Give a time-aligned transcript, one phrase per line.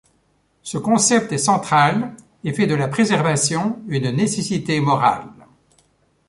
[0.63, 5.27] Ce concept est central et fait de la préservation une nécessité morale.